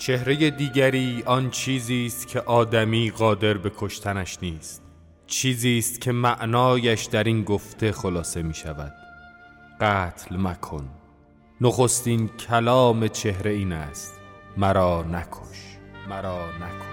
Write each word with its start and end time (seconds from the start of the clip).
چهره 0.00 0.50
دیگری 0.50 1.22
آن 1.26 1.50
چیزی 1.50 2.06
است 2.06 2.28
که 2.28 2.40
آدمی 2.40 3.10
قادر 3.10 3.54
به 3.54 3.72
کشتنش 3.78 4.38
نیست. 4.42 4.82
چیزی 5.26 5.78
است 5.78 6.00
که 6.00 6.12
معنایش 6.12 7.04
در 7.04 7.24
این 7.24 7.44
گفته 7.44 7.92
خلاصه 7.92 8.42
می 8.42 8.54
شود. 8.54 8.92
قتل 9.80 10.36
مکن. 10.36 10.88
نخستین 11.60 12.28
کلام 12.28 13.08
چهره 13.08 13.50
این 13.50 13.72
است. 13.72 14.20
مرا 14.56 15.02
نکش. 15.02 15.78
مرا 16.08 16.46
نکش. 16.46 16.90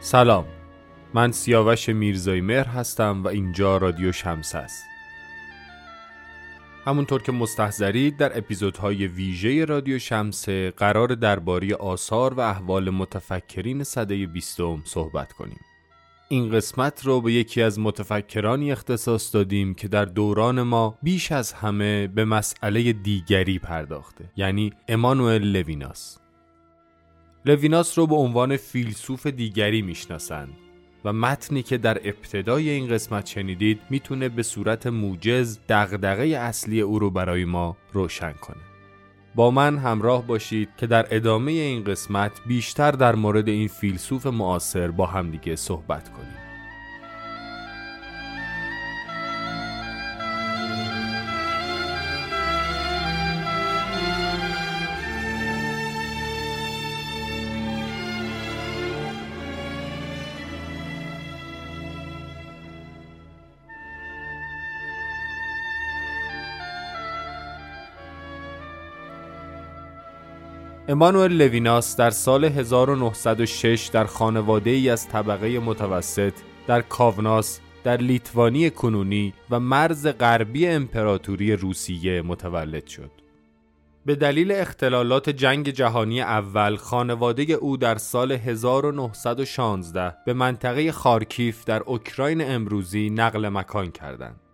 سلام. 0.00 0.57
من 1.14 1.32
سیاوش 1.32 1.88
میرزایی 1.88 2.40
مهر 2.40 2.66
هستم 2.66 3.24
و 3.24 3.28
اینجا 3.28 3.76
رادیو 3.76 4.12
شمس 4.12 4.54
است 4.54 4.84
همونطور 6.84 7.22
که 7.22 7.32
مستحضرید 7.32 8.16
در 8.16 8.38
اپیزودهای 8.38 9.06
ویژه 9.06 9.64
رادیو 9.64 9.98
شمسه 9.98 10.70
قرار 10.70 11.08
درباره 11.08 11.74
آثار 11.74 12.34
و 12.34 12.40
احوال 12.40 12.90
متفکرین 12.90 13.84
صده 13.84 14.26
بیستم 14.26 14.82
صحبت 14.84 15.32
کنیم. 15.32 15.60
این 16.28 16.50
قسمت 16.50 17.06
رو 17.06 17.20
به 17.20 17.32
یکی 17.32 17.62
از 17.62 17.78
متفکرانی 17.78 18.72
اختصاص 18.72 19.34
دادیم 19.34 19.74
که 19.74 19.88
در 19.88 20.04
دوران 20.04 20.62
ما 20.62 20.98
بیش 21.02 21.32
از 21.32 21.52
همه 21.52 22.06
به 22.06 22.24
مسئله 22.24 22.92
دیگری 22.92 23.58
پرداخته 23.58 24.24
یعنی 24.36 24.72
امانوئل 24.88 25.42
لویناس. 25.42 26.18
لویناس 27.44 27.98
رو 27.98 28.06
به 28.06 28.14
عنوان 28.14 28.56
فیلسوف 28.56 29.26
دیگری 29.26 29.82
می‌شناسند 29.82 30.67
و 31.04 31.12
متنی 31.12 31.62
که 31.62 31.78
در 31.78 31.98
ابتدای 32.04 32.70
این 32.70 32.88
قسمت 32.88 33.26
شنیدید 33.26 33.80
می‌تونه 33.90 34.28
به 34.28 34.42
صورت 34.42 34.86
موجز 34.86 35.58
دغدغه 35.68 36.24
اصلی 36.24 36.80
او 36.80 36.98
رو 36.98 37.10
برای 37.10 37.44
ما 37.44 37.76
روشن 37.92 38.32
کنه. 38.32 38.62
با 39.34 39.50
من 39.50 39.78
همراه 39.78 40.26
باشید 40.26 40.68
که 40.76 40.86
در 40.86 41.06
ادامه 41.10 41.52
این 41.52 41.84
قسمت 41.84 42.32
بیشتر 42.46 42.90
در 42.90 43.14
مورد 43.14 43.48
این 43.48 43.68
فیلسوف 43.68 44.26
معاصر 44.26 44.90
با 44.90 45.06
همدیگه 45.06 45.56
صحبت 45.56 46.08
کنیم. 46.08 46.47
امانوئل 70.90 71.32
لویناس 71.32 71.96
در 71.96 72.10
سال 72.10 72.44
1906 72.44 73.90
در 73.92 74.04
خانواده 74.04 74.70
ای 74.70 74.90
از 74.90 75.08
طبقه 75.08 75.58
متوسط 75.58 76.32
در 76.66 76.80
کاوناس 76.80 77.60
در 77.84 77.96
لیتوانی 77.96 78.70
کنونی 78.70 79.32
و 79.50 79.60
مرز 79.60 80.06
غربی 80.06 80.66
امپراتوری 80.66 81.52
روسیه 81.52 82.22
متولد 82.22 82.86
شد. 82.86 83.10
به 84.06 84.14
دلیل 84.14 84.52
اختلالات 84.52 85.30
جنگ 85.30 85.68
جهانی 85.68 86.20
اول 86.20 86.76
خانواده 86.76 87.42
او 87.42 87.76
در 87.76 87.96
سال 87.96 88.32
1916 88.32 90.14
به 90.26 90.32
منطقه 90.32 90.92
خارکیف 90.92 91.64
در 91.64 91.82
اوکراین 91.82 92.50
امروزی 92.50 93.10
نقل 93.10 93.48
مکان 93.48 93.90
کردند. 93.90 94.47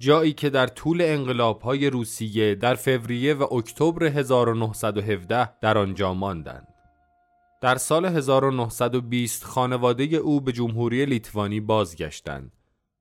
جایی 0.00 0.32
که 0.32 0.50
در 0.50 0.66
طول 0.66 1.02
انقلابهای 1.02 1.90
روسیه 1.90 2.54
در 2.54 2.74
فوریه 2.74 3.34
و 3.34 3.54
اکتبر 3.54 4.04
1917 4.04 5.60
در 5.60 5.78
آنجا 5.78 6.14
ماندند. 6.14 6.68
در 7.60 7.76
سال 7.76 8.04
1920 8.04 9.44
خانواده 9.44 10.04
او 10.04 10.40
به 10.40 10.52
جمهوری 10.52 11.04
لیتوانی 11.06 11.60
بازگشتند. 11.60 12.52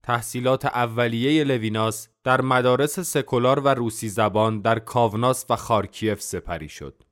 تحصیلات 0.04 0.66
اولیه 0.66 1.44
لویناس 1.44 2.08
در 2.24 2.42
مدارس 2.42 3.00
سکولار 3.00 3.60
و 3.60 3.68
روسی 3.68 4.10
زبان 4.10 4.62
در 4.62 4.80
کاوناس 4.80 5.46
و 5.50 5.56
خارکیف 5.56 6.22
سپری 6.22 6.70
شد. 6.70 7.04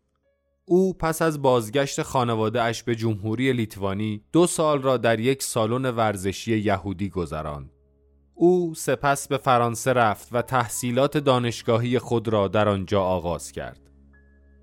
او 0.66 0.94
پس 0.94 1.22
از 1.22 1.42
بازگشت 1.42 2.02
خانواده 2.02 2.62
اش 2.62 2.84
به 2.84 2.96
جمهوری 2.96 3.54
لیتوانی 3.54 4.24
دو 4.32 4.48
سال 4.48 4.82
را 4.82 4.98
در 4.98 5.20
یک 5.20 5.44
سالن 5.44 5.86
ورزشی 5.86 6.58
یهودی 6.58 7.10
گذراند. 7.10 7.77
او 8.40 8.74
سپس 8.76 9.28
به 9.28 9.38
فرانسه 9.38 9.94
رفت 9.94 10.28
و 10.32 10.42
تحصیلات 10.42 11.18
دانشگاهی 11.18 12.00
خود 12.00 12.28
را 12.28 12.48
در 12.48 12.70
آنجا 12.70 13.04
آغاز 13.04 13.52
کرد. 13.52 13.80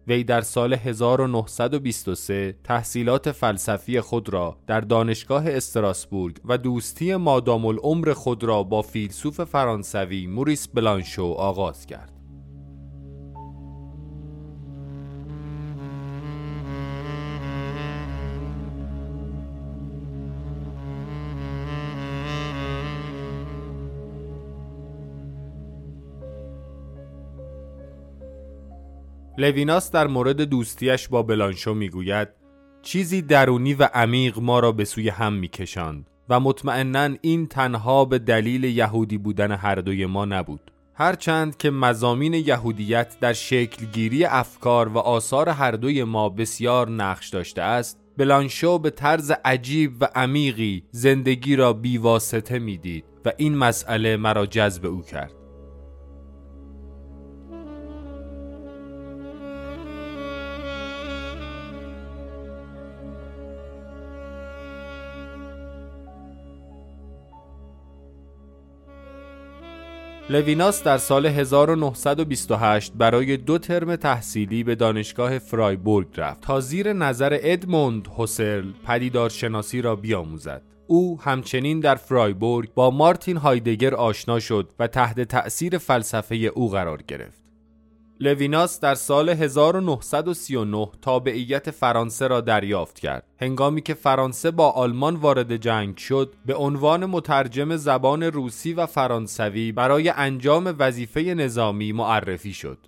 وی 0.06 0.24
در 0.24 0.40
سال 0.40 0.72
1923 0.74 2.54
تحصیلات 2.64 3.32
فلسفی 3.32 4.00
خود 4.00 4.28
را 4.28 4.56
در 4.66 4.80
دانشگاه 4.80 5.50
استراسبورگ 5.50 6.36
و 6.44 6.58
دوستی 6.58 7.16
مادام 7.16 7.66
العمر 7.66 8.12
خود 8.12 8.44
را 8.44 8.62
با 8.62 8.82
فیلسوف 8.82 9.40
فرانسوی 9.40 10.26
موریس 10.26 10.68
بلانشو 10.68 11.24
آغاز 11.24 11.86
کرد. 11.86 12.13
لویناس 29.38 29.90
در 29.90 30.06
مورد 30.06 30.40
دوستیش 30.40 31.08
با 31.08 31.22
بلانشو 31.22 31.74
می‌گوید 31.74 32.28
چیزی 32.82 33.22
درونی 33.22 33.74
و 33.74 33.88
عمیق 33.94 34.38
ما 34.38 34.60
را 34.60 34.72
به 34.72 34.84
سوی 34.84 35.08
هم 35.08 35.32
میکشاند 35.32 36.10
و 36.28 36.40
مطمئنا 36.40 37.16
این 37.20 37.46
تنها 37.46 38.04
به 38.04 38.18
دلیل 38.18 38.64
یهودی 38.64 39.18
بودن 39.18 39.52
هر 39.52 39.74
دوی 39.74 40.06
ما 40.06 40.24
نبود. 40.24 40.70
هرچند 40.94 41.56
که 41.56 41.70
مزامین 41.70 42.34
یهودیت 42.34 43.16
در 43.20 43.32
شکلگیری 43.32 44.24
افکار 44.24 44.88
و 44.88 44.98
آثار 44.98 45.48
هر 45.48 45.70
دوی 45.70 46.04
ما 46.04 46.28
بسیار 46.28 46.90
نقش 46.90 47.28
داشته 47.28 47.62
است 47.62 48.00
بلانشو 48.18 48.78
به 48.78 48.90
طرز 48.90 49.32
عجیب 49.44 49.92
و 50.00 50.08
عمیقی 50.14 50.84
زندگی 50.90 51.56
را 51.56 51.72
بیواسطه 51.72 52.58
می‌دید 52.58 53.04
و 53.24 53.32
این 53.36 53.56
مسئله 53.56 54.16
مرا 54.16 54.46
جذب 54.46 54.86
او 54.86 55.02
کرد. 55.02 55.44
لویناس 70.30 70.82
در 70.82 70.98
سال 70.98 71.26
1928 71.26 72.92
برای 72.92 73.36
دو 73.36 73.58
ترم 73.58 73.96
تحصیلی 73.96 74.64
به 74.64 74.74
دانشگاه 74.74 75.38
فرایبورگ 75.38 76.08
رفت 76.16 76.40
تا 76.40 76.60
زیر 76.60 76.92
نظر 76.92 77.38
ادموند 77.42 78.06
هوسرل 78.18 78.72
پدیدارشناسی 78.86 79.82
را 79.82 79.96
بیاموزد. 79.96 80.62
او 80.86 81.20
همچنین 81.20 81.80
در 81.80 81.94
فرایبورگ 81.94 82.74
با 82.74 82.90
مارتین 82.90 83.36
هایدگر 83.36 83.94
آشنا 83.94 84.40
شد 84.40 84.72
و 84.78 84.86
تحت 84.86 85.20
تأثیر 85.20 85.78
فلسفه 85.78 86.34
او 86.34 86.70
قرار 86.70 87.02
گرفت. 87.02 87.44
لویناس 88.24 88.80
در 88.80 88.94
سال 88.94 89.28
1939 89.28 90.88
تابعیت 91.02 91.70
فرانسه 91.70 92.26
را 92.26 92.40
دریافت 92.40 92.99
کرد. 92.99 93.25
هنگامی 93.40 93.82
که 93.82 93.94
فرانسه 93.94 94.50
با 94.50 94.70
آلمان 94.70 95.16
وارد 95.16 95.56
جنگ 95.56 95.96
شد، 95.96 96.34
به 96.46 96.54
عنوان 96.54 97.06
مترجم 97.06 97.76
زبان 97.76 98.22
روسی 98.22 98.72
و 98.72 98.87
فرانسوی 98.87 99.72
برای 99.72 100.08
انجام 100.08 100.75
وظیفه 100.78 101.20
نظامی 101.20 101.93
معرفی 101.93 102.52
شد. 102.52 102.78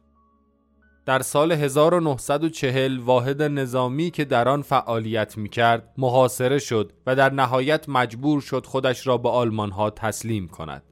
در 1.06 1.22
سال 1.22 1.52
1940 1.52 2.98
واحد 2.98 3.42
نظامی 3.42 4.10
که 4.10 4.24
در 4.24 4.48
آن 4.48 4.62
فعالیت 4.62 5.38
می 5.38 5.48
کرد 5.48 5.92
محاصره 5.98 6.58
شد 6.58 6.92
و 7.06 7.16
در 7.16 7.32
نهایت 7.32 7.88
مجبور 7.88 8.40
شد 8.40 8.66
خودش 8.66 9.06
را 9.06 9.18
به 9.18 9.28
آلمان 9.28 9.70
ها 9.70 9.90
تسلیم 9.90 10.48
کند. 10.48 10.82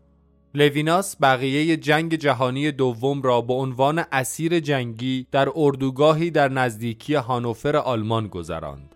لویناس 0.56 1.16
بقیه 1.20 1.76
جنگ 1.76 2.14
جهانی 2.14 2.72
دوم 2.72 3.22
را 3.22 3.40
به 3.40 3.54
عنوان 3.54 4.04
اسیر 4.12 4.60
جنگی 4.60 5.26
در 5.32 5.48
اردوگاهی 5.54 6.30
در 6.30 6.48
نزدیکی 6.48 7.14
هانوفر 7.14 7.76
آلمان 7.76 8.28
گذراند. 8.28 8.94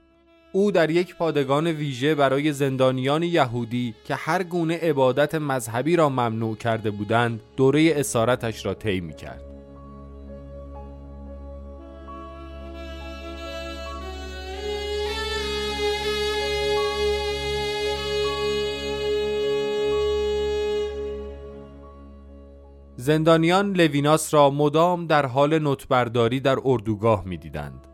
او 0.52 0.70
در 0.70 0.90
یک 0.90 1.16
پادگان 1.16 1.66
ویژه 1.66 2.14
برای 2.14 2.52
زندانیان 2.52 3.22
یهودی 3.22 3.94
که 4.04 4.14
هر 4.14 4.42
گونه 4.42 4.78
عبادت 4.78 5.34
مذهبی 5.34 5.96
را 5.96 6.08
ممنوع 6.08 6.56
کرده 6.56 6.90
بودند 6.90 7.40
دوره 7.56 7.92
اسارتش 7.96 8.66
را 8.66 8.74
طی 8.74 9.12
کرد. 9.12 9.47
زندانیان 23.00 23.72
لویناس 23.72 24.34
را 24.34 24.50
مدام 24.50 25.06
در 25.06 25.26
حال 25.26 25.58
نطبرداری 25.68 26.40
در 26.40 26.56
اردوگاه 26.64 27.24
می‌دیدند. 27.24 27.86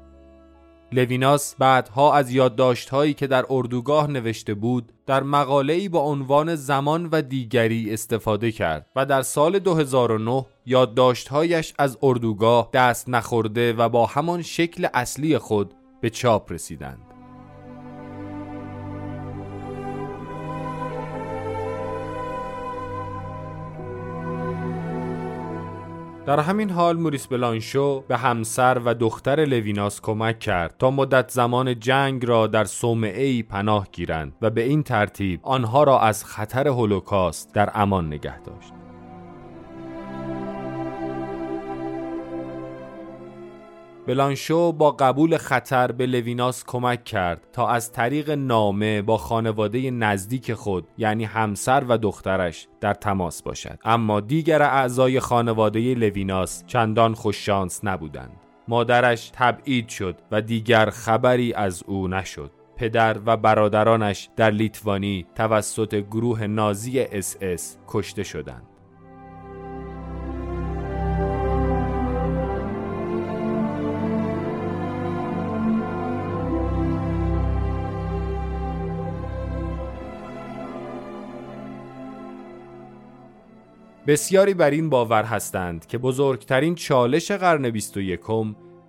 لویناس 0.92 1.54
بعدها 1.58 2.14
از 2.14 2.30
یادداشتهایی 2.30 3.14
که 3.14 3.26
در 3.26 3.44
اردوگاه 3.50 4.10
نوشته 4.10 4.54
بود 4.54 4.92
در 5.06 5.22
مقاله‌ای 5.22 5.88
با 5.88 6.00
عنوان 6.00 6.54
زمان 6.54 7.08
و 7.12 7.22
دیگری 7.22 7.92
استفاده 7.92 8.52
کرد 8.52 8.86
و 8.96 9.06
در 9.06 9.22
سال 9.22 9.58
2009 9.58 10.46
یادداشتهایش 10.66 11.74
از 11.78 11.98
اردوگاه 12.02 12.70
دست 12.72 13.08
نخورده 13.08 13.72
و 13.72 13.88
با 13.88 14.06
همان 14.06 14.42
شکل 14.42 14.86
اصلی 14.94 15.38
خود 15.38 15.74
به 16.00 16.10
چاپ 16.10 16.52
رسیدند. 16.52 17.13
در 26.26 26.40
همین 26.40 26.70
حال 26.70 26.96
موریس 26.96 27.26
بلانشو 27.26 28.00
به 28.00 28.16
همسر 28.16 28.80
و 28.84 28.94
دختر 28.94 29.44
لویناس 29.44 30.00
کمک 30.00 30.38
کرد 30.38 30.74
تا 30.78 30.90
مدت 30.90 31.30
زمان 31.30 31.80
جنگ 31.80 32.26
را 32.26 32.46
در 32.46 32.66
ای 33.02 33.42
پناه 33.42 33.88
گیرند 33.92 34.32
و 34.42 34.50
به 34.50 34.62
این 34.62 34.82
ترتیب 34.82 35.40
آنها 35.42 35.84
را 35.84 36.00
از 36.00 36.24
خطر 36.24 36.68
هولوکاست 36.68 37.54
در 37.54 37.70
امان 37.74 38.06
نگه 38.06 38.40
داشت. 38.40 38.83
بلانشو 44.06 44.72
با 44.72 44.90
قبول 44.90 45.36
خطر 45.36 45.92
به 45.92 46.06
لویناس 46.06 46.64
کمک 46.64 47.04
کرد 47.04 47.48
تا 47.52 47.68
از 47.68 47.92
طریق 47.92 48.30
نامه 48.30 49.02
با 49.02 49.18
خانواده 49.18 49.90
نزدیک 49.90 50.54
خود 50.54 50.88
یعنی 50.98 51.24
همسر 51.24 51.84
و 51.88 51.98
دخترش 51.98 52.68
در 52.80 52.94
تماس 52.94 53.42
باشد. 53.42 53.78
اما 53.84 54.20
دیگر 54.20 54.62
اعضای 54.62 55.20
خانواده 55.20 55.94
لویناس 55.94 56.64
چندان 56.66 57.14
خوششانس 57.14 57.80
نبودند. 57.84 58.40
مادرش 58.68 59.30
تبعید 59.34 59.88
شد 59.88 60.16
و 60.30 60.40
دیگر 60.40 60.90
خبری 60.90 61.54
از 61.54 61.82
او 61.86 62.08
نشد. 62.08 62.50
پدر 62.76 63.16
و 63.26 63.36
برادرانش 63.36 64.28
در 64.36 64.50
لیتوانی 64.50 65.26
توسط 65.34 65.94
گروه 65.94 66.46
نازی 66.46 67.00
اس 67.00 67.36
اس 67.40 67.78
کشته 67.88 68.22
شدند. 68.22 68.73
بسیاری 84.06 84.54
بر 84.54 84.70
این 84.70 84.90
باور 84.90 85.24
هستند 85.24 85.86
که 85.86 85.98
بزرگترین 85.98 86.74
چالش 86.74 87.30
قرن 87.30 87.70
21 87.70 88.20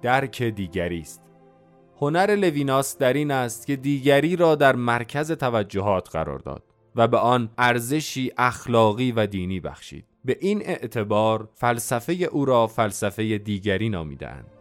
درک 0.01 0.43
دیگری 0.43 0.99
است. 0.99 1.21
هنر 2.01 2.35
لویناس 2.35 2.97
در 2.97 3.13
این 3.13 3.31
است 3.31 3.67
که 3.67 3.75
دیگری 3.75 4.35
را 4.35 4.55
در 4.55 4.75
مرکز 4.75 5.31
توجهات 5.31 6.09
قرار 6.09 6.39
داد 6.39 6.63
و 6.95 7.07
به 7.07 7.17
آن 7.17 7.49
ارزشی 7.57 8.31
اخلاقی 8.37 9.11
و 9.11 9.27
دینی 9.27 9.59
بخشید. 9.59 10.05
به 10.25 10.37
این 10.41 10.61
اعتبار 10.61 11.49
فلسفه 11.53 12.13
او 12.13 12.45
را 12.45 12.67
فلسفه 12.67 13.37
دیگری 13.37 13.89
نامیدند. 13.89 14.54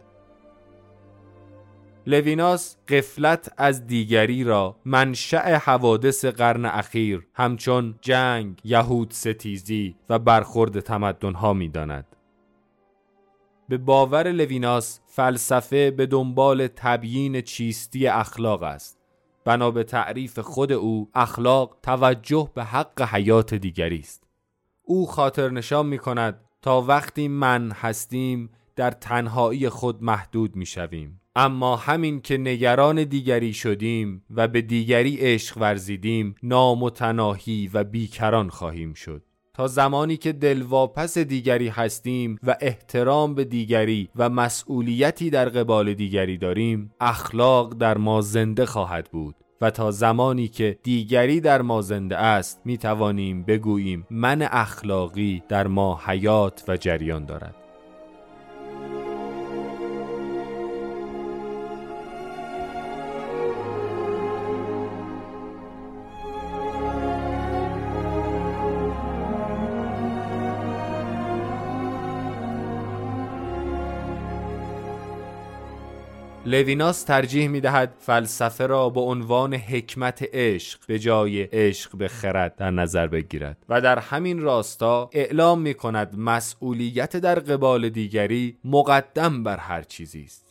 لویناس 2.07 2.77
غفلت 2.87 3.53
از 3.57 3.87
دیگری 3.87 4.43
را 4.43 4.75
منشأ 4.85 5.57
حوادث 5.57 6.25
قرن 6.25 6.65
اخیر 6.65 7.27
همچون 7.33 7.95
جنگ، 8.01 8.61
یهود 8.63 9.11
ستیزی 9.11 9.95
و 10.09 10.19
برخورد 10.19 10.79
تمدنها 10.79 11.53
می 11.53 11.69
داند. 11.69 12.05
به 13.69 13.77
باور 13.77 14.31
لویناس 14.31 14.99
فلسفه 15.05 15.91
به 15.91 16.05
دنبال 16.05 16.67
تبیین 16.67 17.41
چیستی 17.41 18.07
اخلاق 18.07 18.63
است. 18.63 18.97
بنا 19.45 19.71
به 19.71 19.83
تعریف 19.83 20.39
خود 20.39 20.71
او 20.71 21.09
اخلاق 21.13 21.77
توجه 21.83 22.49
به 22.55 22.63
حق 22.63 23.01
حیات 23.01 23.53
دیگری 23.53 23.99
است. 23.99 24.23
او 24.83 25.07
خاطر 25.07 25.49
نشان 25.49 25.85
می 25.85 25.97
کند 25.97 26.39
تا 26.61 26.81
وقتی 26.81 27.27
من 27.27 27.71
هستیم 27.71 28.49
در 28.75 28.91
تنهایی 28.91 29.69
خود 29.69 30.03
محدود 30.03 30.55
می 30.55 30.65
شویم. 30.65 31.21
اما 31.35 31.75
همین 31.75 32.21
که 32.21 32.37
نگران 32.37 33.03
دیگری 33.03 33.53
شدیم 33.53 34.23
و 34.29 34.47
به 34.47 34.61
دیگری 34.61 35.17
عشق 35.17 35.57
ورزیدیم 35.57 36.35
نامتناهی 36.43 37.69
و 37.73 37.83
بیکران 37.83 38.49
خواهیم 38.49 38.93
شد. 38.93 39.21
تا 39.53 39.67
زمانی 39.67 40.17
که 40.17 40.33
دلواپس 40.33 41.17
دیگری 41.17 41.67
هستیم 41.67 42.39
و 42.43 42.55
احترام 42.61 43.35
به 43.35 43.45
دیگری 43.45 44.09
و 44.15 44.29
مسئولیتی 44.29 45.29
در 45.29 45.49
قبال 45.49 45.93
دیگری 45.93 46.37
داریم 46.37 46.91
اخلاق 46.99 47.73
در 47.73 47.97
ما 47.97 48.21
زنده 48.21 48.65
خواهد 48.65 49.09
بود 49.11 49.35
و 49.61 49.69
تا 49.71 49.91
زمانی 49.91 50.47
که 50.47 50.79
دیگری 50.83 51.41
در 51.41 51.61
ما 51.61 51.81
زنده 51.81 52.17
است 52.17 52.61
می 52.65 52.77
توانیم 52.77 53.43
بگوییم 53.43 54.07
من 54.09 54.41
اخلاقی 54.41 55.43
در 55.49 55.67
ما 55.67 55.99
حیات 56.05 56.63
و 56.67 56.77
جریان 56.77 57.25
دارد. 57.25 57.64
لویناس 76.47 77.03
ترجیح 77.03 77.47
می 77.47 77.61
دهد 77.61 77.93
فلسفه 77.99 78.65
را 78.65 78.89
به 78.89 79.01
عنوان 79.01 79.53
حکمت 79.53 80.25
عشق 80.33 80.79
به 80.87 80.99
جای 80.99 81.43
عشق 81.43 81.95
به 81.97 82.07
خرد 82.07 82.55
در 82.55 82.71
نظر 82.71 83.07
بگیرد 83.07 83.57
و 83.69 83.81
در 83.81 83.99
همین 83.99 84.41
راستا 84.41 85.09
اعلام 85.13 85.61
می 85.61 85.73
کند 85.73 86.13
مسئولیت 86.17 87.17
در 87.17 87.39
قبال 87.39 87.89
دیگری 87.89 88.57
مقدم 88.65 89.43
بر 89.43 89.57
هر 89.57 89.81
چیزی 89.81 90.23
است 90.23 90.45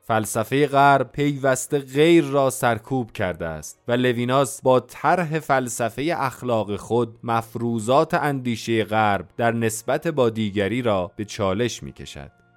فلسفه 0.00 0.66
غرب 0.66 1.12
پیوسته 1.12 1.78
غیر 1.78 2.24
را 2.24 2.50
سرکوب 2.50 3.12
کرده 3.12 3.46
است 3.46 3.82
و 3.88 3.92
لویناس 3.92 4.62
با 4.62 4.80
طرح 4.80 5.38
فلسفه 5.38 6.14
اخلاق 6.16 6.76
خود 6.76 7.18
مفروضات 7.24 8.14
اندیشه 8.14 8.84
غرب 8.84 9.28
در 9.36 9.52
نسبت 9.52 10.08
با 10.08 10.30
دیگری 10.30 10.82
را 10.82 11.12
به 11.16 11.24
چالش 11.24 11.82
می 11.82 11.92
کشد. 11.92 12.47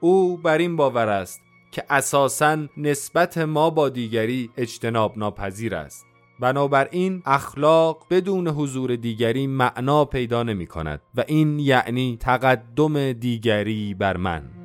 او 0.00 0.36
بر 0.36 0.58
این 0.58 0.76
باور 0.76 1.08
است 1.08 1.40
که 1.70 1.84
اساسا 1.90 2.66
نسبت 2.76 3.38
ما 3.38 3.70
با 3.70 3.88
دیگری 3.88 4.50
اجتناب 4.56 5.18
ناپذیر 5.18 5.74
است. 5.74 6.06
بنابراین 6.40 7.22
اخلاق 7.26 8.06
بدون 8.10 8.48
حضور 8.48 8.96
دیگری 8.96 9.46
معنا 9.46 10.04
پیدا 10.04 10.42
نمی 10.42 10.66
کند 10.66 11.00
و 11.14 11.24
این 11.26 11.58
یعنی 11.58 12.16
تقدم 12.20 13.12
دیگری 13.12 13.94
بر 13.94 14.16
من. 14.16 14.59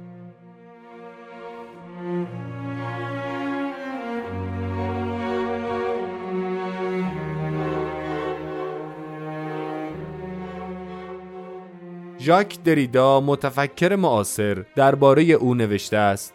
ژاک 12.25 12.63
دریدا 12.63 13.22
متفکر 13.22 13.96
معاصر 13.96 14.65
درباره 14.75 15.24
او 15.24 15.55
نوشته 15.55 15.98
است. 15.98 16.34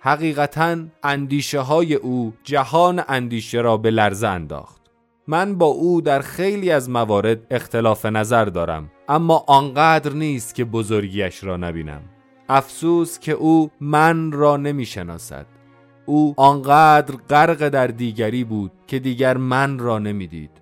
حقیقتا 0.00 0.76
اندیشه 1.02 1.60
های 1.60 1.94
او 1.94 2.34
جهان 2.44 3.02
اندیشه 3.08 3.60
را 3.60 3.76
به 3.76 3.90
لرزه 3.90 4.28
انداخت. 4.28 4.82
من 5.26 5.58
با 5.58 5.66
او 5.66 6.00
در 6.00 6.20
خیلی 6.20 6.70
از 6.70 6.90
موارد 6.90 7.38
اختلاف 7.50 8.06
نظر 8.06 8.44
دارم 8.44 8.90
اما 9.08 9.44
آنقدر 9.46 10.12
نیست 10.12 10.54
که 10.54 10.64
بزرگیش 10.64 11.44
را 11.44 11.56
نبینم. 11.56 12.02
افسوس 12.48 13.18
که 13.18 13.32
او 13.32 13.70
من 13.80 14.32
را 14.32 14.56
نمی 14.56 14.86
شناسد 14.86 15.46
او 16.06 16.34
آنقدر 16.36 17.14
غرق 17.30 17.68
در 17.68 17.86
دیگری 17.86 18.44
بود 18.44 18.72
که 18.86 18.98
دیگر 18.98 19.36
من 19.36 19.78
را 19.78 19.98
نمی‌دید. 19.98 20.61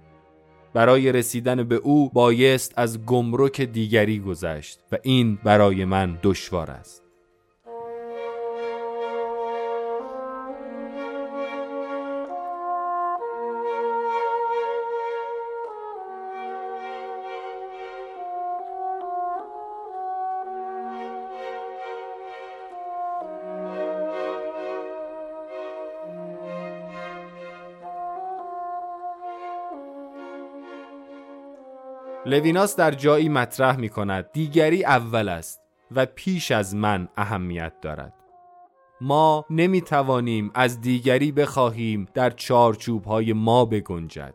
برای 0.75 1.13
رسیدن 1.13 1.65
به 1.65 1.75
او 1.75 2.11
بایست 2.11 2.73
از 2.77 3.05
گمرک 3.05 3.61
دیگری 3.61 4.19
گذشت 4.19 4.81
و 4.93 4.99
این 5.03 5.39
برای 5.45 5.85
من 5.85 6.19
دشوار 6.23 6.71
است. 6.71 7.10
لویناس 32.31 32.77
در 32.77 32.91
جایی 32.91 33.29
مطرح 33.29 33.77
می 33.77 33.89
کند 33.89 34.33
دیگری 34.33 34.85
اول 34.85 35.29
است 35.29 35.61
و 35.91 36.07
پیش 36.07 36.51
از 36.51 36.75
من 36.75 37.09
اهمیت 37.17 37.73
دارد. 37.83 38.15
ما 39.01 39.45
نمی 39.51 39.81
توانیم 39.81 40.51
از 40.55 40.81
دیگری 40.81 41.33
بخواهیم 41.33 42.09
در 42.15 42.31
چارچوب 42.31 43.05
های 43.05 43.33
ما 43.33 43.65
بگنجد. 43.65 44.35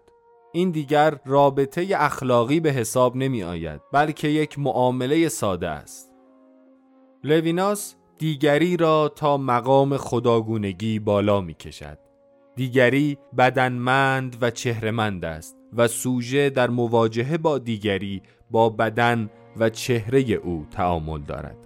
این 0.54 0.72
دیگر 0.72 1.20
رابطه 1.26 1.88
اخلاقی 1.96 2.60
به 2.60 2.72
حساب 2.72 3.16
نمی 3.16 3.44
آید 3.44 3.82
بلکه 3.94 4.28
یک 4.28 4.60
معامله 4.60 5.30
ساده 5.30 5.70
است. 5.70 6.12
لویناس 7.24 7.96
دیگری 8.18 8.78
را 8.78 9.12
تا 9.16 9.38
مقام 9.38 9.98
خداگونگی 9.98 11.00
بالا 11.00 11.42
می 11.42 11.54
کشد 11.54 12.00
دیگری 12.56 13.18
بدنمند 13.38 14.38
و 14.42 14.52
چهرمند 14.52 15.26
است. 15.26 15.58
و 15.74 15.88
سوژه 15.88 16.50
در 16.50 16.70
مواجهه 16.70 17.38
با 17.38 17.58
دیگری 17.58 18.22
با 18.52 18.70
بدن 18.70 19.30
و 19.58 19.70
چهره 19.70 20.22
او 20.22 20.66
تعامل 20.72 21.22
دارد. 21.22 21.65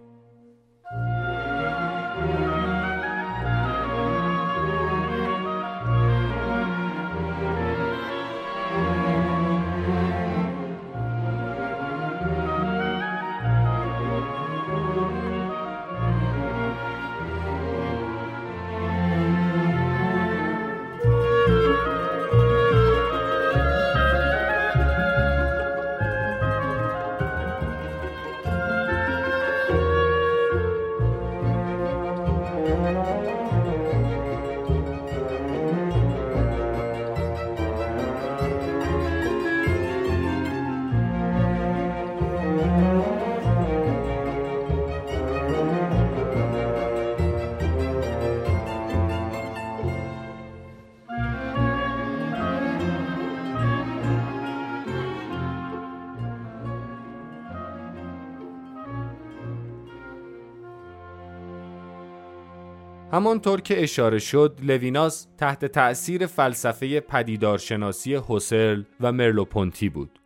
همانطور 63.11 63.61
که 63.61 63.83
اشاره 63.83 64.19
شد 64.19 64.59
لویناس 64.63 65.27
تحت 65.37 65.65
تأثیر 65.65 66.25
فلسفه 66.25 66.99
پدیدارشناسی 66.99 68.13
هوسرل 68.13 68.83
و 69.01 69.11
مرلوپونتی 69.11 69.89
بود. 69.89 70.19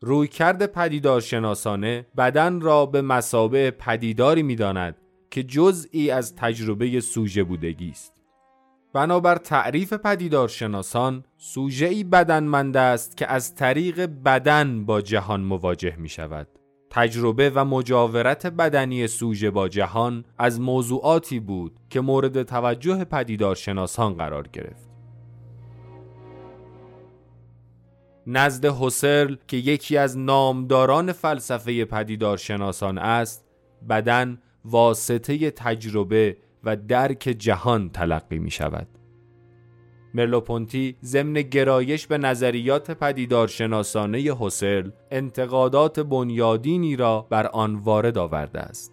رویکرد 0.00 0.66
پدیدارشناسانه 0.66 2.06
بدن 2.16 2.60
را 2.60 2.86
به 2.86 3.02
مسابه 3.02 3.70
پدیداری 3.70 4.42
می‌داند 4.42 4.96
که 5.30 5.42
جزئی 5.42 6.10
از 6.10 6.36
تجربه 6.36 7.00
سوژه 7.00 7.44
بودگی 7.44 7.90
است. 7.90 8.22
بنابر 8.92 9.36
تعریف 9.36 9.92
پدیدارشناسان 9.92 11.24
سوژه‌ای 11.36 12.04
بدنمند 12.04 12.76
است 12.76 13.16
که 13.16 13.26
از 13.26 13.54
طریق 13.54 14.06
بدن 14.24 14.84
با 14.84 15.00
جهان 15.00 15.40
مواجه 15.40 15.96
می 15.96 16.08
شود 16.08 16.48
تجربه 16.94 17.50
و 17.50 17.64
مجاورت 17.64 18.46
بدنی 18.46 19.06
سوژه 19.06 19.50
با 19.50 19.68
جهان 19.68 20.24
از 20.38 20.60
موضوعاتی 20.60 21.40
بود 21.40 21.76
که 21.90 22.00
مورد 22.00 22.42
توجه 22.42 23.04
پدیدارشناسان 23.04 24.14
قرار 24.14 24.48
گرفت. 24.48 24.90
نزد 28.26 28.64
حسرل 28.66 29.36
که 29.48 29.56
یکی 29.56 29.96
از 29.96 30.18
نامداران 30.18 31.12
فلسفه 31.12 31.84
پدیدارشناسان 31.84 32.98
است، 32.98 33.44
بدن 33.88 34.38
واسطه 34.64 35.50
تجربه 35.50 36.36
و 36.64 36.76
درک 36.76 37.34
جهان 37.38 37.90
تلقی 37.90 38.38
می 38.38 38.50
شود. 38.50 38.88
مرلوپونتی 40.14 40.96
ضمن 41.04 41.32
گرایش 41.32 42.06
به 42.06 42.18
نظریات 42.18 42.90
پدیدارشناسانه 42.90 44.18
حسل 44.18 44.90
انتقادات 45.10 46.00
بنیادینی 46.00 46.96
را 46.96 47.26
بر 47.30 47.46
آن 47.46 47.76
وارد 47.76 48.18
آورده 48.18 48.60
است. 48.60 48.92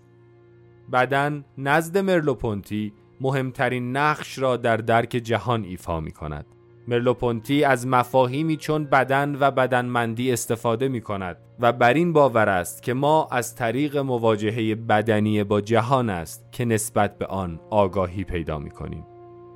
بدن 0.94 1.46
نزد 1.58 1.98
مرلوپونتی 1.98 2.94
مهمترین 3.22 3.98
نقش 3.98 4.40
را 4.40 4.58
در 4.58 4.78
درک 4.78 5.10
جهان 5.10 5.64
ایفا 5.64 6.00
می 6.00 6.12
کند. 6.12 6.46
مرلوپونتی 6.88 7.64
از 7.64 7.88
مفاهیمی 7.88 8.58
چون 8.58 8.86
بدن 8.86 9.38
و 9.40 9.52
بدنمندی 9.52 10.32
استفاده 10.32 10.88
می 10.88 11.02
کند 11.02 11.38
و 11.60 11.74
بر 11.74 11.94
این 11.94 12.14
باور 12.14 12.50
است 12.50 12.84
که 12.84 12.94
ما 12.94 13.28
از 13.32 13.56
طریق 13.56 13.98
مواجهه 13.98 14.76
بدنی 14.76 15.44
با 15.44 15.62
جهان 15.62 16.10
است 16.10 16.52
که 16.52 16.66
نسبت 16.66 17.18
به 17.18 17.26
آن 17.26 17.60
آگاهی 17.70 18.24
پیدا 18.24 18.60
می 18.60 18.72
کنیم. 18.72 19.06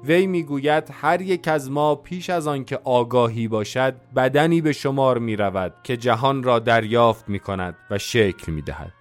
وی 0.08 0.28
می‌گوید 0.28 0.84
هر 0.92 1.22
یک 1.22 1.48
از 1.48 1.72
ما 1.72 1.96
پیش 1.96 2.30
از 2.30 2.48
آنکه 2.48 2.80
آگاهی 2.84 3.48
باشد 3.48 3.96
بدنی 4.16 4.62
به 4.62 4.74
شمار 4.74 5.18
می 5.18 5.36
رود 5.36 5.74
که 5.84 5.98
جهان 5.98 6.44
را 6.44 6.60
دریافت 6.60 7.30
می 7.30 7.40
کند 7.40 7.76
و 7.92 7.98
شکل 7.98 8.52
می 8.52 8.62
دهد. 8.62 8.94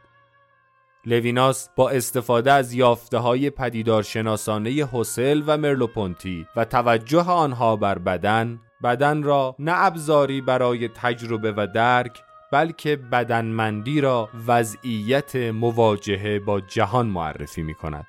لویناس 1.07 1.69
با 1.77 1.91
استفاده 1.91 2.53
از 2.53 2.73
یافته 2.73 3.19
های 3.19 3.51
پدیدارشناسانه 3.51 4.71
حسل 4.71 5.43
و 5.47 5.57
مرلوپونتی 5.57 6.47
و 6.57 6.65
توجه 6.65 7.23
آنها 7.23 7.77
بر 7.77 7.99
بدن 7.99 8.61
بدن 8.83 9.23
را 9.23 9.57
نه 9.59 9.73
ابزاری 9.75 10.41
برای 10.41 10.89
تجربه 10.89 11.53
و 11.53 11.67
درک 11.75 12.23
بلکه 12.53 12.97
بدنمندی 12.97 14.01
را 14.01 14.29
وضعیت 14.47 15.37
مواجهه 15.37 16.39
با 16.39 16.61
جهان 16.61 17.07
معرفی 17.07 17.63
می 17.63 17.75
کند. 17.75 18.07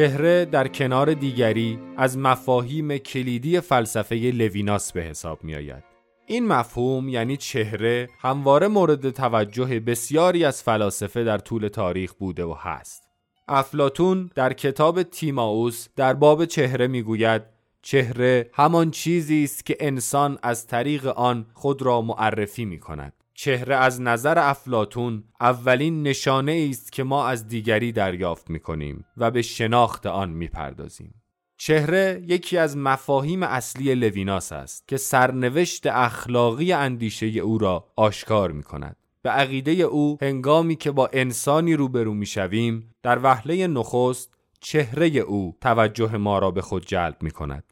چهره 0.00 0.44
در 0.44 0.68
کنار 0.68 1.14
دیگری 1.14 1.78
از 1.96 2.18
مفاهیم 2.18 2.98
کلیدی 2.98 3.60
فلسفه 3.60 4.14
لویناس 4.14 4.92
به 4.92 5.02
حساب 5.02 5.44
می 5.44 5.54
آید. 5.54 5.84
این 6.26 6.46
مفهوم 6.46 7.08
یعنی 7.08 7.36
چهره 7.36 8.08
همواره 8.18 8.68
مورد 8.68 9.10
توجه 9.10 9.80
بسیاری 9.80 10.44
از 10.44 10.62
فلاسفه 10.62 11.24
در 11.24 11.38
طول 11.38 11.68
تاریخ 11.68 12.14
بوده 12.14 12.44
و 12.44 12.54
هست. 12.58 13.02
افلاتون 13.48 14.30
در 14.34 14.52
کتاب 14.52 15.02
تیماوس 15.02 15.88
در 15.96 16.14
باب 16.14 16.44
چهره 16.44 16.86
می‌گوید 16.86 17.42
چهره 17.82 18.50
همان 18.52 18.90
چیزی 18.90 19.44
است 19.44 19.66
که 19.66 19.76
انسان 19.80 20.38
از 20.42 20.66
طریق 20.66 21.06
آن 21.06 21.46
خود 21.54 21.82
را 21.82 22.02
معرفی 22.02 22.64
می 22.64 22.80
کند. 22.80 23.12
چهره 23.42 23.76
از 23.76 24.00
نظر 24.00 24.38
افلاتون 24.38 25.24
اولین 25.40 26.02
نشانه 26.02 26.68
است 26.70 26.92
که 26.92 27.04
ما 27.04 27.26
از 27.26 27.48
دیگری 27.48 27.92
دریافت 27.92 28.50
می 28.50 28.60
کنیم 28.60 29.04
و 29.16 29.30
به 29.30 29.42
شناخت 29.42 30.06
آن 30.06 30.30
می 30.30 30.48
پردازیم. 30.48 31.14
چهره 31.56 32.22
یکی 32.26 32.58
از 32.58 32.76
مفاهیم 32.76 33.42
اصلی 33.42 33.94
لویناس 33.94 34.52
است 34.52 34.88
که 34.88 34.96
سرنوشت 34.96 35.86
اخلاقی 35.86 36.72
اندیشه 36.72 37.26
او 37.26 37.58
را 37.58 37.88
آشکار 37.96 38.50
می 38.50 38.62
کند. 38.62 38.96
به 39.22 39.30
عقیده 39.30 39.72
او 39.72 40.18
هنگامی 40.22 40.76
که 40.76 40.90
با 40.90 41.10
انسانی 41.12 41.74
روبرو 41.74 42.14
می‌شویم 42.14 42.94
در 43.02 43.18
وهله 43.22 43.66
نخست 43.66 44.34
چهره 44.60 45.08
او 45.08 45.56
توجه 45.60 46.16
ما 46.16 46.38
را 46.38 46.50
به 46.50 46.62
خود 46.62 46.86
جلب 46.86 47.16
می 47.20 47.30
کند. 47.30 47.64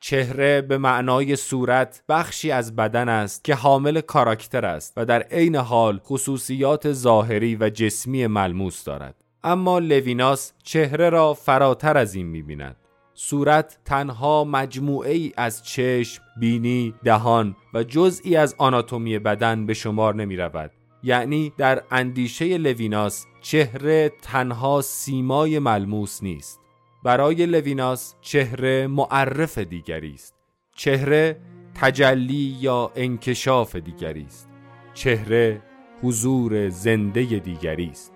چهره 0.00 0.60
به 0.60 0.78
معنای 0.78 1.36
صورت 1.36 2.02
بخشی 2.08 2.50
از 2.50 2.76
بدن 2.76 3.08
است 3.08 3.44
که 3.44 3.54
حامل 3.54 4.00
کاراکتر 4.00 4.66
است 4.66 4.92
و 4.96 5.04
در 5.04 5.22
عین 5.22 5.56
حال 5.56 6.00
خصوصیات 6.04 6.92
ظاهری 6.92 7.56
و 7.56 7.70
جسمی 7.70 8.26
ملموس 8.26 8.84
دارد. 8.84 9.14
اما 9.44 9.78
لویناس 9.78 10.52
چهره 10.62 11.10
را 11.10 11.34
فراتر 11.34 11.96
از 11.98 12.14
این 12.14 12.26
می 12.26 12.42
بیند. 12.42 12.76
صورت 13.14 13.78
تنها 13.84 14.44
مجموعه 14.44 15.12
ای 15.12 15.32
از 15.36 15.62
چشم، 15.62 16.22
بینی، 16.36 16.94
دهان 17.04 17.56
و 17.74 17.82
جزئی 17.82 18.36
از 18.36 18.54
آناتومی 18.58 19.18
بدن 19.18 19.66
به 19.66 19.74
شمار 19.74 20.14
نمی 20.14 20.36
رود. 20.36 20.70
یعنی 21.02 21.52
در 21.58 21.82
اندیشه 21.90 22.58
لویناس 22.58 23.26
چهره 23.40 24.12
تنها 24.22 24.80
سیمای 24.80 25.58
ملموس 25.58 26.22
نیست 26.22 26.59
برای 27.02 27.46
لویناس 27.46 28.14
چهره 28.20 28.86
معرف 28.86 29.58
دیگری 29.58 30.14
است. 30.14 30.34
چهره 30.76 31.40
تجلی 31.74 32.56
یا 32.60 32.92
انکشاف 32.96 33.76
دیگری 33.76 34.24
است. 34.24 34.48
چهره 34.94 35.62
حضور 36.02 36.68
زنده 36.68 37.22
دیگری 37.22 37.86
است. 37.86 38.12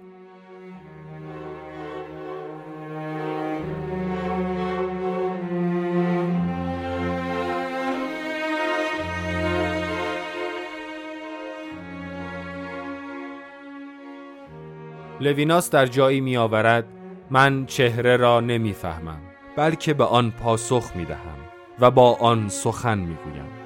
لویناس 15.21 15.71
در 15.71 15.87
جایی 15.87 16.21
می 16.21 16.37
آورد 16.37 17.04
من 17.31 17.67
چهره 17.67 18.17
را 18.17 18.41
نمی‌فهمم 18.41 19.21
بلکه 19.57 19.95
به 19.95 20.05
آن 20.05 20.31
پاسخ 20.31 20.97
می 20.97 21.05
دهم 21.05 21.39
و 21.81 21.91
با 21.91 22.15
آن 22.15 22.49
سخن 22.49 22.99
می 22.99 23.17
گویم. 23.25 23.65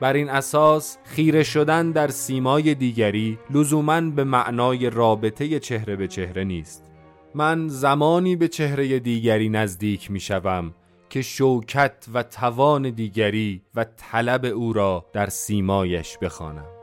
بر 0.00 0.12
این 0.12 0.30
اساس 0.30 0.98
خیره 1.04 1.42
شدن 1.42 1.90
در 1.90 2.08
سیمای 2.08 2.74
دیگری 2.74 3.38
لزوما 3.50 4.00
به 4.00 4.24
معنای 4.24 4.90
رابطه 4.90 5.60
چهره 5.60 5.96
به 5.96 6.08
چهره 6.08 6.44
نیست 6.44 6.90
من 7.34 7.68
زمانی 7.68 8.36
به 8.36 8.48
چهره 8.48 8.98
دیگری 8.98 9.48
نزدیک 9.48 10.10
می 10.10 10.20
شوم 10.20 10.74
که 11.10 11.22
شوکت 11.22 12.06
و 12.14 12.22
توان 12.22 12.90
دیگری 12.90 13.62
و 13.74 13.84
طلب 13.84 14.44
او 14.44 14.72
را 14.72 15.06
در 15.12 15.28
سیمایش 15.28 16.18
بخوانم. 16.18 16.81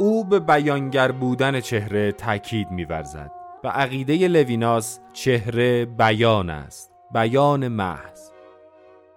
او 0.00 0.24
به 0.24 0.40
بیانگر 0.40 1.12
بودن 1.12 1.60
چهره 1.60 2.12
تاکید 2.12 2.70
می‌ورزد 2.70 3.30
به 3.64 3.68
عقیده 3.68 4.28
لویناس 4.28 5.00
چهره 5.12 5.84
بیان 5.84 6.50
است 6.50 6.92
بیان 7.12 7.68
محض. 7.68 8.30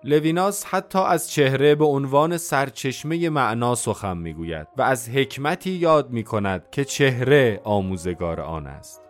لویناس 0.04 0.66
حتی 0.66 1.00
از 1.00 1.32
چهره 1.32 1.76
به 1.76 1.86
عنوان 1.86 2.38
سرچشمه 2.38 3.30
معنا 3.30 3.76
سخن 3.76 4.18
می‌گوید 4.18 4.68
و 4.78 4.82
از 4.82 5.10
حکمتی 5.10 5.70
یاد 5.70 6.10
می 6.10 6.24
کند 6.24 6.70
که 6.72 6.86
چهره 6.86 7.62
آموزگار 7.64 8.42
آن 8.42 8.68
است. 8.68 9.02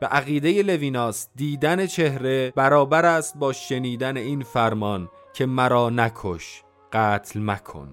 به 0.00 0.06
عقیده 0.06 0.62
لویناس 0.62 1.28
دیدن 1.36 1.86
چهره 1.86 2.50
برابر 2.56 3.06
است 3.06 3.38
با 3.38 3.52
شنیدن 3.52 4.16
این 4.16 4.42
فرمان 4.42 5.08
که 5.34 5.46
مرا 5.46 5.90
نکش 5.90 6.62
قتل 6.92 7.40
مکن. 7.40 7.88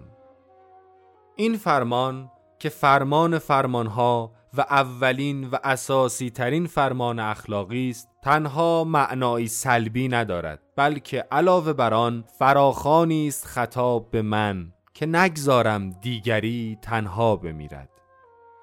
این 1.36 1.58
فرمان 1.58 2.32
که 2.65 2.69
فرمان 2.69 3.39
فرمانها 3.39 4.32
و 4.58 4.62
اولین 4.62 5.47
و 5.47 5.58
اساسی 5.63 6.30
ترین 6.30 6.67
فرمان 6.67 7.19
اخلاقی 7.19 7.89
است 7.89 8.10
تنها 8.23 8.84
معنایی 8.84 9.47
سلبی 9.47 10.08
ندارد 10.08 10.60
بلکه 10.75 11.25
علاوه 11.32 11.73
بر 11.73 11.93
آن 11.93 12.23
فراخانی 12.39 13.28
است 13.28 13.45
خطاب 13.45 14.12
به 14.12 14.21
من 14.21 14.73
که 14.93 15.06
نگذارم 15.06 15.89
دیگری 15.89 16.78
تنها 16.82 17.36
بمیرد. 17.36 17.89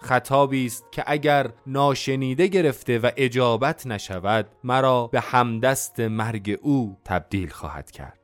خطابی 0.00 0.66
است 0.66 0.84
که 0.92 1.04
اگر 1.06 1.50
ناشنیده 1.66 2.46
گرفته 2.46 2.98
و 2.98 3.10
اجابت 3.16 3.86
نشود 3.86 4.48
مرا 4.64 5.06
به 5.06 5.20
همدست 5.20 6.00
مرگ 6.00 6.58
او 6.62 6.96
تبدیل 7.04 7.50
خواهد 7.50 7.90
کرد. 7.90 8.18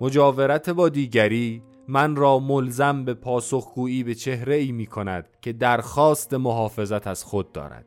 مجاورت 0.00 0.70
با 0.70 0.88
دیگری 0.88 1.62
من 1.88 2.16
را 2.16 2.38
ملزم 2.38 3.04
به 3.04 3.14
پاسخگویی 3.14 4.04
به 4.04 4.14
چهره 4.14 4.54
ای 4.54 4.72
می 4.72 4.86
کند 4.86 5.28
که 5.40 5.52
درخواست 5.52 6.34
محافظت 6.34 7.06
از 7.06 7.24
خود 7.24 7.52
دارد 7.52 7.86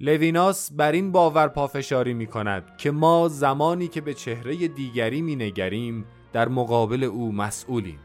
لویناس 0.00 0.72
بر 0.72 0.92
این 0.92 1.12
باور 1.12 1.48
پافشاری 1.48 2.14
می 2.14 2.26
کند 2.26 2.76
که 2.76 2.90
ما 2.90 3.28
زمانی 3.28 3.88
که 3.88 4.00
به 4.00 4.14
چهره 4.14 4.68
دیگری 4.68 5.22
می 5.22 5.36
نگریم 5.36 6.04
در 6.32 6.48
مقابل 6.48 7.04
او 7.04 7.32
مسئولیم 7.32 7.98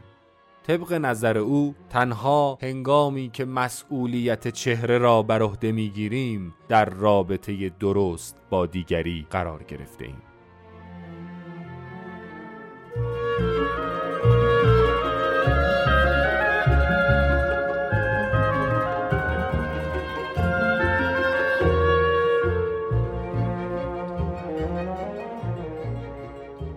طبق 0.66 0.92
نظر 0.92 1.38
او 1.38 1.74
تنها 1.90 2.58
هنگامی 2.62 3.30
که 3.32 3.44
مسئولیت 3.44 4.48
چهره 4.48 4.98
را 4.98 5.22
بر 5.22 5.42
عهده 5.42 5.72
می‌گیریم 5.72 6.54
در 6.68 6.84
رابطه 6.84 7.68
درست 7.68 8.36
با 8.50 8.66
دیگری 8.66 9.26
قرار 9.30 9.62
گرفته 9.62 10.04
ایم. 10.04 10.33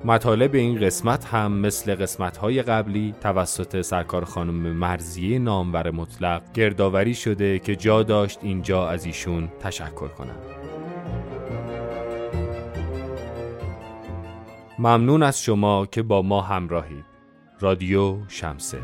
مطالب 0.07 0.55
این 0.55 0.79
قسمت 0.79 1.25
هم 1.25 1.51
مثل 1.51 1.95
قسمت 1.95 2.37
های 2.37 2.61
قبلی 2.61 3.15
توسط 3.21 3.81
سرکار 3.81 4.25
خانم 4.25 4.53
مرزیه 4.53 5.39
نامور 5.39 5.91
مطلق 5.91 6.41
گردآوری 6.53 7.13
شده 7.13 7.59
که 7.59 7.75
جا 7.75 8.03
داشت 8.03 8.39
اینجا 8.41 8.89
از 8.89 9.05
ایشون 9.05 9.49
تشکر 9.59 10.07
کنم. 10.07 10.35
ممنون 14.79 15.23
از 15.23 15.41
شما 15.41 15.85
که 15.85 16.03
با 16.03 16.21
ما 16.21 16.41
همراهید. 16.41 17.05
رادیو 17.59 18.17
شمسه 18.27 18.79